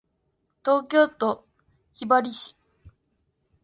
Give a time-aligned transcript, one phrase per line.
[0.65, 1.45] 東京都
[1.93, 2.57] 雲雀市